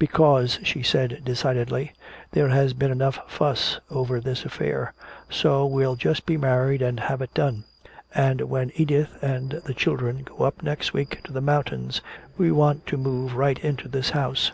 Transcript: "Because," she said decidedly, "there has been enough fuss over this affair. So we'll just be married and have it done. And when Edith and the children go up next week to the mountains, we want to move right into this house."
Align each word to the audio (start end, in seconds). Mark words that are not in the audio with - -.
"Because," 0.00 0.58
she 0.64 0.82
said 0.82 1.22
decidedly, 1.24 1.92
"there 2.32 2.48
has 2.48 2.72
been 2.72 2.90
enough 2.90 3.20
fuss 3.28 3.78
over 3.88 4.18
this 4.20 4.44
affair. 4.44 4.92
So 5.30 5.64
we'll 5.64 5.94
just 5.94 6.26
be 6.26 6.36
married 6.36 6.82
and 6.82 6.98
have 6.98 7.22
it 7.22 7.32
done. 7.34 7.62
And 8.12 8.40
when 8.50 8.72
Edith 8.74 9.16
and 9.22 9.62
the 9.64 9.74
children 9.74 10.24
go 10.24 10.42
up 10.42 10.60
next 10.60 10.92
week 10.92 11.22
to 11.26 11.32
the 11.32 11.40
mountains, 11.40 12.00
we 12.36 12.50
want 12.50 12.84
to 12.88 12.96
move 12.96 13.36
right 13.36 13.60
into 13.60 13.86
this 13.86 14.10
house." 14.10 14.50